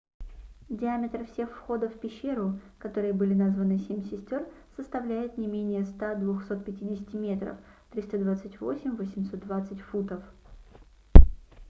диаметр 0.69 1.27
всех 1.27 1.51
входов 1.55 1.93
в 1.93 1.99
пещеру 1.99 2.59
которые 2.79 3.13
были 3.13 3.35
названы 3.35 3.77
семь 3.77 4.03
сестёр 4.03 4.47
составляет 4.75 5.37
не 5.37 5.45
менее 5.45 5.81
100-250 5.81 7.15
метров 7.15 7.55
328-820 7.93 9.75
футов 9.77 10.23